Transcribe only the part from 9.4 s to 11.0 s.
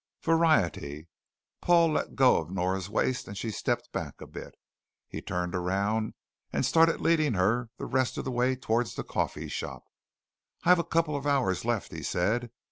shop. "I've a